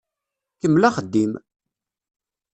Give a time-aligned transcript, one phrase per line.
[0.59, 1.33] Kemmel axeddim!